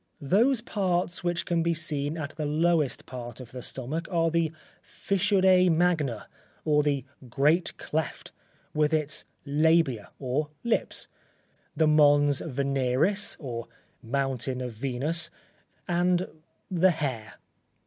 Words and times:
Those 0.23 0.61
parts 0.61 1.23
which 1.23 1.45
can 1.45 1.61
be 1.61 1.75
seen 1.75 2.17
at 2.17 2.31
the 2.31 2.47
lowest 2.47 3.05
part 3.05 3.39
of 3.39 3.51
the 3.51 3.61
stomach 3.61 4.07
are 4.09 4.31
the 4.31 4.51
fissure 4.81 5.69
magna, 5.69 6.27
or 6.65 6.81
the 6.81 7.05
great 7.29 7.77
cleft, 7.77 8.31
with 8.73 8.95
its 8.95 9.25
labia 9.45 10.09
or 10.17 10.49
lips, 10.63 11.07
the 11.77 11.85
Mons 11.85 12.41
Veneris, 12.43 13.37
or 13.39 13.67
Mountain 14.01 14.59
of 14.59 14.71
Venus, 14.73 15.29
and 15.87 16.27
the 16.71 16.89
hair. 16.89 17.35